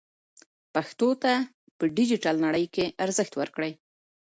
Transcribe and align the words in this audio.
پښتو 0.73 1.09
ته 1.23 1.33
په 1.77 1.83
ډیجیټل 1.97 2.35
نړۍ 2.45 2.65
کې 2.75 2.85
ارزښت 3.05 3.33
ورکړئ. 3.37 3.71